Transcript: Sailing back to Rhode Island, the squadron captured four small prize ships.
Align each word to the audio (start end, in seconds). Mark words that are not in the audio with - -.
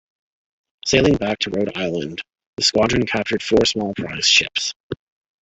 Sailing 0.83 1.17
back 1.17 1.37
to 1.37 1.51
Rhode 1.51 1.77
Island, 1.77 2.21
the 2.57 2.63
squadron 2.63 3.05
captured 3.05 3.43
four 3.43 3.63
small 3.65 3.93
prize 3.93 4.25
ships. 4.25 4.73